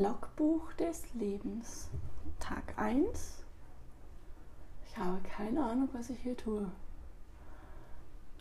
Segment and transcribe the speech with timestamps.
[0.00, 1.90] Logbuch des Lebens.
[2.38, 3.44] Tag 1.
[4.86, 6.70] Ich habe keine Ahnung, was ich hier tue.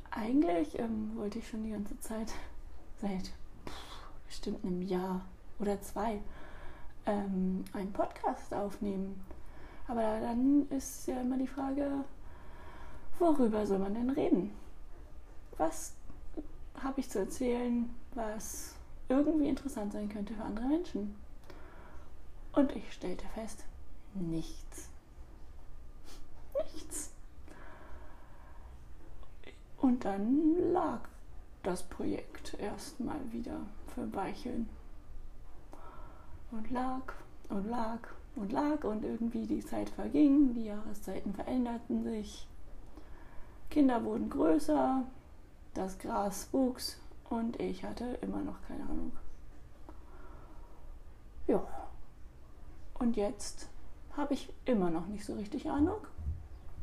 [0.09, 2.31] Eigentlich ähm, wollte ich schon die ganze Zeit,
[3.01, 3.23] seit
[3.65, 3.73] pff,
[4.25, 5.19] bestimmt einem Jahr
[5.59, 6.21] oder zwei,
[7.05, 9.21] ähm, einen Podcast aufnehmen.
[9.89, 12.05] Aber dann ist ja immer die Frage,
[13.17, 14.51] worüber soll man denn reden?
[15.57, 15.93] Was
[16.81, 18.75] habe ich zu erzählen, was
[19.09, 21.15] irgendwie interessant sein könnte für andere Menschen?
[22.53, 23.65] Und ich stellte fest,
[24.13, 24.89] nichts.
[26.73, 27.11] Nichts.
[29.77, 31.01] Und dann lag
[31.63, 33.61] das Projekt erstmal wieder
[33.93, 34.69] für Weicheln.
[36.51, 37.13] Und lag
[37.49, 37.99] und lag
[38.35, 42.47] und lag und irgendwie die Zeit verging, die Jahreszeiten veränderten sich,
[43.69, 45.03] Kinder wurden größer,
[45.73, 49.11] das Gras wuchs und ich hatte immer noch keine Ahnung.
[51.47, 51.61] Ja.
[52.99, 53.69] Und jetzt
[54.15, 56.05] habe ich immer noch nicht so richtig Ahnung,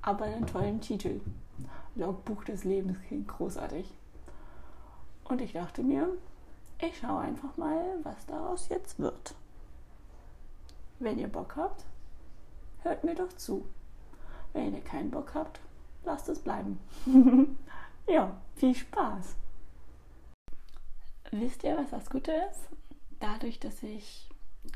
[0.01, 1.21] aber einen tollen Titel.
[1.95, 3.87] Logbuch des Lebens klingt großartig.
[5.25, 6.09] Und ich dachte mir,
[6.81, 9.35] ich schaue einfach mal, was daraus jetzt wird.
[10.99, 11.85] Wenn ihr Bock habt,
[12.83, 13.67] hört mir doch zu.
[14.53, 15.61] Wenn ihr keinen Bock habt,
[16.05, 16.79] lasst es bleiben.
[18.07, 19.37] ja, viel Spaß.
[21.33, 22.61] Wisst ihr, was das Gute ist?
[23.21, 24.31] Dadurch, dass ich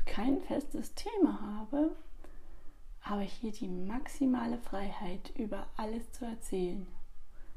[0.05, 1.95] kein festes Thema habe,
[3.01, 6.85] habe ich hier die maximale Freiheit, über alles zu erzählen.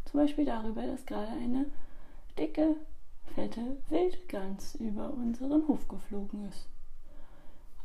[0.05, 1.67] Zum Beispiel darüber, dass gerade eine
[2.39, 2.77] dicke,
[3.35, 6.69] fette Wildgans über unseren Hof geflogen ist.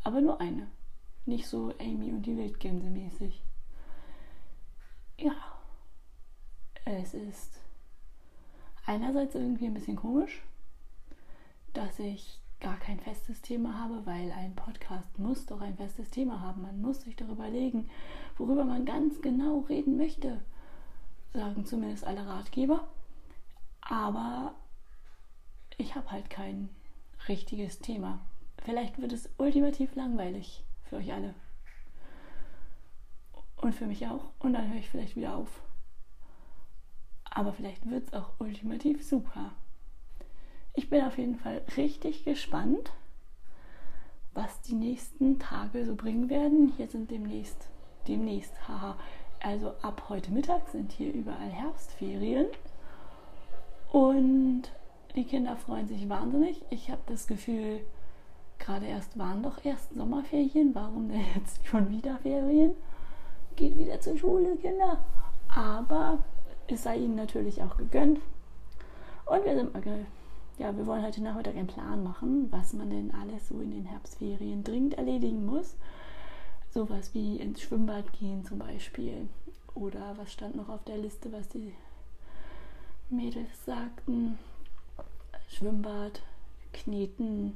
[0.04, 0.68] Aber nur eine.
[1.26, 3.42] Nicht so Amy und die Wildgänse mäßig.
[5.18, 5.36] Ja,
[6.86, 7.60] es ist
[8.86, 10.42] einerseits irgendwie ein bisschen komisch,
[11.74, 16.42] dass ich gar kein festes Thema habe, weil ein Podcast muss doch ein festes Thema
[16.42, 16.62] haben.
[16.62, 17.90] Man muss sich darüber überlegen,
[18.38, 20.42] worüber man ganz genau reden möchte,
[21.34, 22.88] sagen zumindest alle Ratgeber.
[23.82, 24.56] Aber
[25.78, 26.70] ich habe halt kein
[27.28, 28.20] richtiges Thema.
[28.64, 31.34] Vielleicht wird es ultimativ langweilig für euch alle.
[33.58, 34.32] Und für mich auch.
[34.40, 35.62] Und dann höre ich vielleicht wieder auf.
[37.24, 39.52] Aber vielleicht wird es auch ultimativ super.
[40.74, 42.92] Ich bin auf jeden Fall richtig gespannt,
[44.34, 46.74] was die nächsten Tage so bringen werden.
[46.78, 47.70] Hier sind demnächst,
[48.08, 48.98] demnächst, haha,
[49.42, 52.48] also ab heute Mittag sind hier überall Herbstferien.
[53.92, 54.64] Und
[55.16, 56.62] die Kinder freuen sich wahnsinnig.
[56.70, 57.82] Ich habe das Gefühl,
[58.60, 60.76] gerade erst waren doch erst Sommerferien.
[60.76, 62.76] Warum denn jetzt schon wieder Ferien?
[63.56, 65.00] Geht wieder zur Schule, Kinder.
[65.54, 66.20] Aber
[66.68, 68.20] es sei ihnen natürlich auch gegönnt.
[69.26, 69.82] Und wir sind mal
[70.60, 73.86] ja, wir wollen heute Nachmittag einen Plan machen, was man denn alles so in den
[73.86, 75.78] Herbstferien dringend erledigen muss.
[76.70, 79.30] Sowas wie ins Schwimmbad gehen zum Beispiel.
[79.74, 81.74] Oder was stand noch auf der Liste, was die
[83.10, 84.38] Mädels sagten?
[85.48, 86.22] Schwimmbad,
[86.74, 87.56] Kneten.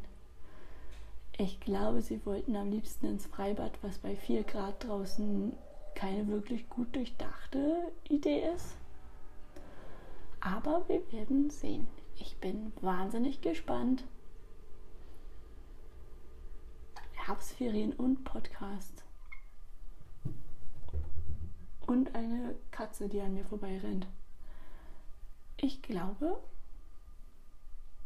[1.38, 5.52] Ich glaube, sie wollten am liebsten ins Freibad, was bei 4 Grad draußen
[5.94, 8.76] keine wirklich gut durchdachte Idee ist.
[10.40, 11.86] Aber wir werden sehen.
[12.26, 14.06] Ich bin wahnsinnig gespannt.
[17.12, 19.04] Herbstferien und Podcast.
[21.86, 24.08] Und eine Katze, die an mir vorbei rennt.
[25.58, 26.42] Ich glaube,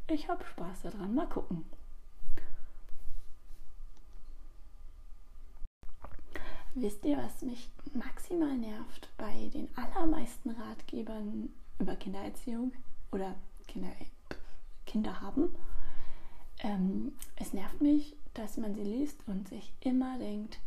[0.08, 1.14] ich habe Spaß daran.
[1.14, 1.64] Mal gucken.
[6.74, 12.74] Wisst ihr, was mich maximal nervt bei den allermeisten Ratgebern über Kindererziehung
[13.12, 13.36] oder
[13.68, 13.92] Kinder,
[14.86, 15.56] Kinder haben.
[16.60, 20.60] Ähm, es nervt mich, dass man sie liest und sich immer denkt,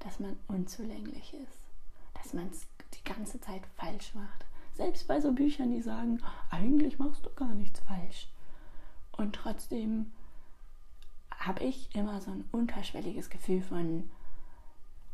[0.00, 1.58] dass man unzulänglich ist,
[2.14, 4.44] dass man es die ganze Zeit falsch macht.
[4.74, 6.20] Selbst bei so Büchern, die sagen,
[6.50, 8.28] eigentlich machst du gar nichts falsch.
[9.12, 10.12] Und trotzdem
[11.30, 14.10] habe ich immer so ein unterschwelliges Gefühl von,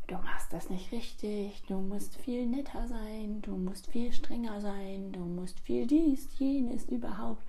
[0.07, 5.11] du machst das nicht richtig, du musst viel netter sein, du musst viel strenger sein,
[5.11, 7.43] du musst viel dies, jenes überhaupt.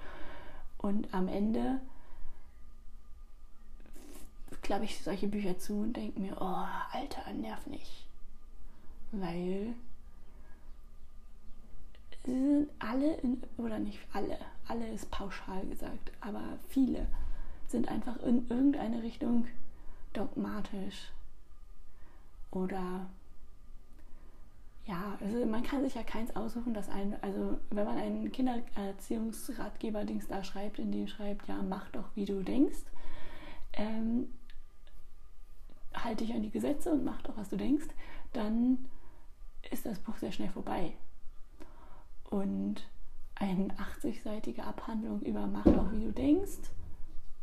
[0.79, 1.81] Und am Ende
[4.63, 8.07] klappe ich solche Bücher zu und denke mir, oh, Alter, nerv nicht.
[9.13, 9.75] Weil
[12.25, 17.07] sie sind alle, in, oder nicht alle, alle ist pauschal gesagt, aber viele
[17.69, 19.47] sind einfach in irgendeine Richtung
[20.13, 21.11] dogmatisch
[22.55, 23.11] oder
[24.87, 30.29] ja, also man kann sich ja keins aussuchen, dass ein, also wenn man einen Kindererziehungsratgeber-Dings
[30.29, 32.85] da schreibt, in dem schreibt, ja, mach doch wie du denkst,
[33.73, 34.29] ähm,
[35.95, 37.87] halte dich an die Gesetze und mach doch, was du denkst,
[38.35, 38.85] dann
[39.71, 40.93] ist das Buch sehr schnell vorbei.
[42.25, 42.87] Und
[43.37, 46.71] eine 80-seitige Abhandlung über Mach doch, wie du denkst,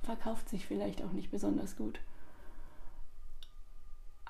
[0.03, 1.99] verkauft sich vielleicht auch nicht besonders gut.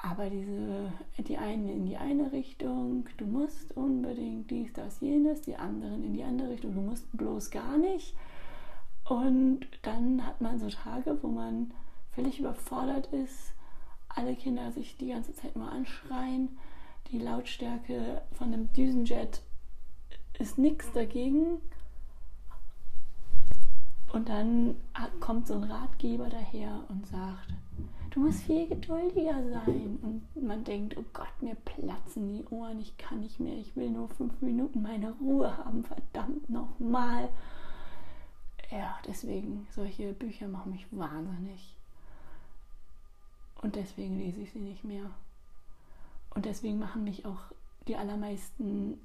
[0.03, 5.55] Aber diese, die einen in die eine Richtung, du musst unbedingt dies, das, jenes, die
[5.55, 8.15] anderen in die andere Richtung, du musst bloß gar nicht.
[9.07, 11.71] Und dann hat man so Tage, wo man
[12.13, 13.53] völlig überfordert ist,
[14.09, 16.57] alle Kinder sich die ganze Zeit nur anschreien,
[17.11, 19.41] die Lautstärke von einem Düsenjet
[20.39, 21.59] ist nichts dagegen.
[24.11, 24.75] Und dann
[25.21, 27.53] kommt so ein Ratgeber daher und sagt,
[28.11, 29.99] du musst viel geduldiger sein.
[30.01, 33.89] Und man denkt, oh Gott, mir platzen die Ohren, ich kann nicht mehr, ich will
[33.89, 37.29] nur fünf Minuten meine Ruhe haben, verdammt nochmal.
[38.69, 41.75] Ja, deswegen, solche Bücher machen mich wahnsinnig.
[43.61, 45.09] Und deswegen lese ich sie nicht mehr.
[46.33, 47.39] Und deswegen machen mich auch
[47.87, 48.99] die allermeisten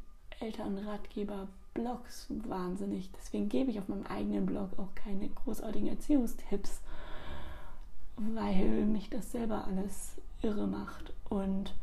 [1.77, 3.11] Elternratgeber-Blogs wahnsinnig.
[3.13, 6.81] Deswegen gebe ich auf meinem eigenen Blog auch keine großartigen Erziehungstipps,
[8.17, 11.13] weil mich das selber alles irre macht.
[11.29, 11.75] Und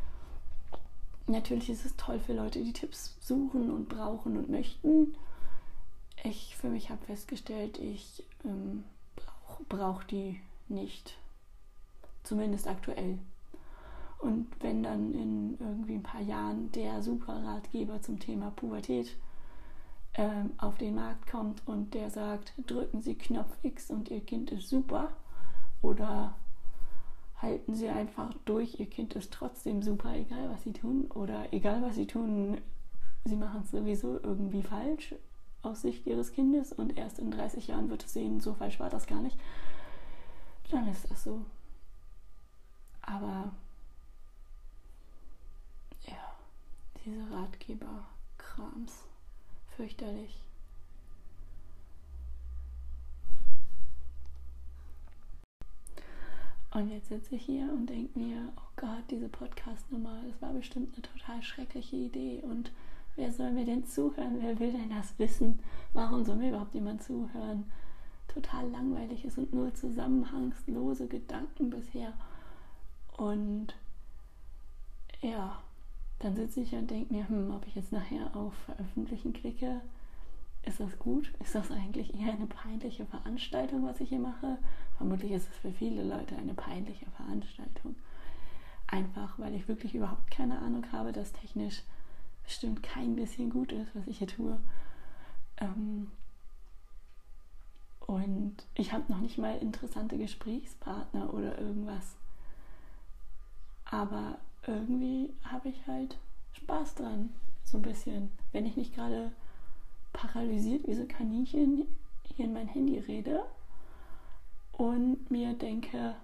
[1.28, 5.16] natürlich ist es toll für Leute, die Tipps suchen und brauchen und möchten.
[6.24, 8.84] Ich für mich habe festgestellt, ich ähm,
[9.16, 10.40] brauche brauch die
[10.70, 11.18] nicht.
[12.24, 13.20] Zumindest aktuell.
[14.20, 19.18] Und wenn dann in irgendwie ein paar Jahren der Superratgeber zum Thema Pubertät
[20.16, 24.52] ähm, auf den Markt kommt und der sagt, drücken Sie Knopf X und Ihr Kind
[24.52, 25.10] ist super
[25.82, 26.36] oder
[27.42, 31.82] halten Sie einfach durch, Ihr Kind ist trotzdem super, egal was Sie tun oder egal
[31.82, 32.60] was Sie tun,
[33.26, 35.16] Sie machen es sowieso irgendwie falsch
[35.62, 38.90] aus Sicht Ihres Kindes und erst in 30 Jahren wird es sehen, so falsch war
[38.90, 39.38] das gar nicht,
[40.70, 41.42] dann ist das so.
[43.02, 43.52] Aber
[46.08, 46.36] ja,
[47.04, 49.06] diese Ratgeber-Krams,
[49.76, 50.44] fürchterlich.
[56.74, 60.94] Und jetzt sitze ich hier und denke mir, oh Gott, diese Podcast-Nummer, das war bestimmt
[60.94, 62.42] eine total schreckliche Idee.
[62.42, 62.72] Und
[63.16, 64.38] wer soll mir denn zuhören?
[64.42, 65.60] Wer will denn das wissen?
[65.94, 67.72] Warum soll mir überhaupt jemand zuhören?
[68.28, 72.14] Total langweilig ist und nur zusammenhangslose Gedanken bisher.
[73.18, 73.76] Und
[75.22, 75.62] ja,
[76.24, 79.82] dann sitze ich und denke mir, hm, ob ich jetzt nachher auf Veröffentlichen klicke,
[80.64, 81.34] ist das gut?
[81.42, 84.58] Ist das eigentlich eher eine peinliche Veranstaltung, was ich hier mache?
[84.98, 87.96] Vermutlich ist es für viele Leute eine peinliche Veranstaltung.
[88.88, 91.84] Einfach, weil ich wirklich überhaupt keine Ahnung habe, dass technisch
[92.44, 94.58] bestimmt kein bisschen gut ist, was ich hier tue.
[95.58, 96.10] Ähm
[98.08, 102.16] und ich habe noch nicht mal interessante Gesprächspartner oder irgendwas.
[103.86, 104.38] Aber
[104.68, 106.18] irgendwie habe ich halt
[106.54, 107.30] Spaß dran,
[107.64, 108.32] so ein bisschen.
[108.52, 109.32] Wenn ich nicht gerade
[110.14, 111.88] paralysiert wie so Kaninchen
[112.24, 113.44] hier in mein Handy rede
[114.74, 116.16] und mir denke,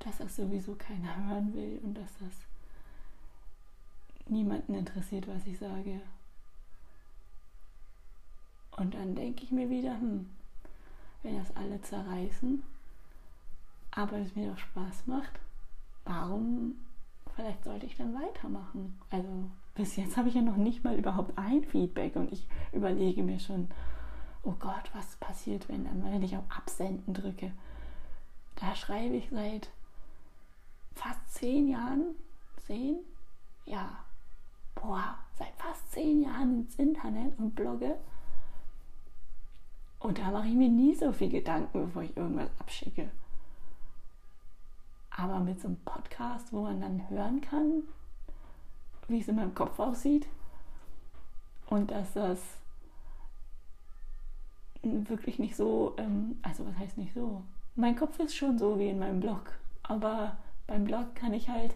[0.00, 2.32] dass das sowieso keiner hören will und dass das
[4.26, 6.00] niemanden interessiert, was ich sage.
[8.76, 10.28] Und dann denke ich mir wieder, hm,
[11.22, 12.62] wenn das alle zerreißen,
[13.92, 15.38] aber es mir doch Spaß macht,
[16.04, 16.74] warum
[17.34, 18.98] vielleicht sollte ich dann weitermachen?
[19.10, 19.28] Also
[19.74, 23.38] bis jetzt habe ich ja noch nicht mal überhaupt ein Feedback und ich überlege mir
[23.40, 23.68] schon,
[24.42, 27.52] oh Gott, was passiert, wenn, wenn ich auf Absenden drücke?
[28.56, 29.70] Da schreibe ich seit
[30.94, 32.14] fast zehn Jahren,
[32.66, 32.96] zehn?
[33.66, 33.98] Ja,
[34.74, 37.96] boah, seit fast zehn Jahren ins Internet und blogge.
[39.98, 43.10] Und da mache ich mir nie so viel Gedanken, bevor ich irgendwas abschicke.
[45.16, 47.84] Aber mit so einem Podcast, wo man dann hören kann,
[49.08, 50.26] wie es in meinem Kopf aussieht
[51.66, 52.40] und dass das
[54.82, 57.42] wirklich nicht so, ähm, also was heißt nicht so?
[57.76, 59.52] Mein Kopf ist schon so wie in meinem Blog,
[59.82, 61.74] aber beim Blog kann ich halt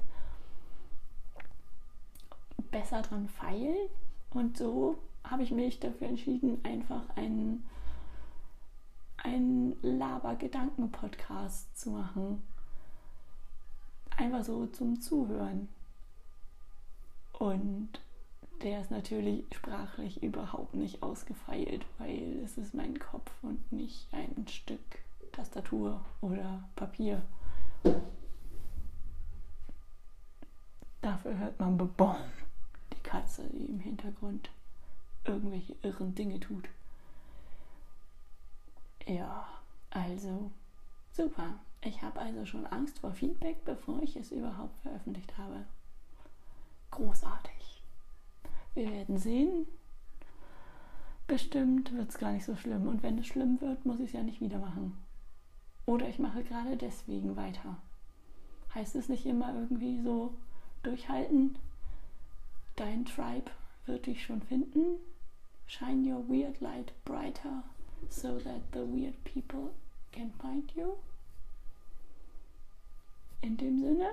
[2.71, 3.89] besser dran feilen
[4.31, 7.67] und so habe ich mich dafür entschieden, einfach einen,
[9.17, 12.43] einen Laber-Gedanken-Podcast zu machen
[14.19, 15.69] einfach so zum Zuhören.
[17.33, 17.89] Und
[18.63, 24.47] der ist natürlich sprachlich überhaupt nicht ausgefeilt, weil es ist mein Kopf und nicht ein
[24.49, 24.81] Stück
[25.33, 27.23] Tastatur oder Papier.
[31.01, 32.17] Dafür hört man Bebom,
[32.93, 34.51] die Katze, die im Hintergrund
[35.25, 36.69] irgendwelche irren Dinge tut.
[39.07, 39.47] Ja,
[39.91, 40.51] also
[41.13, 41.59] super.
[41.83, 45.65] Ich habe also schon Angst vor Feedback, bevor ich es überhaupt veröffentlicht habe.
[46.91, 47.83] Großartig.
[48.75, 49.67] Wir werden sehen.
[51.27, 52.89] Bestimmt wird es gar nicht so schlimm.
[52.89, 54.97] Und wenn es schlimm wird, muss ich es ja nicht wieder machen.
[55.87, 57.77] Oder ich mache gerade deswegen weiter.
[58.75, 60.35] Heißt es nicht immer irgendwie so
[60.83, 61.57] durchhalten?
[62.77, 63.51] Dein Tribe
[63.87, 64.99] wird dich schon finden.
[65.67, 67.63] Shine your weird light brighter
[68.09, 69.71] so that the weird people
[70.13, 70.99] can find you.
[73.43, 74.11] In dem Sinne,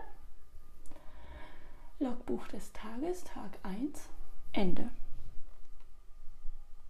[1.99, 4.09] Logbuch des Tages, Tag 1,
[4.53, 4.89] Ende.